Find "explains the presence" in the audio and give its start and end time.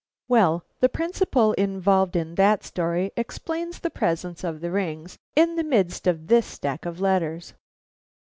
3.15-4.43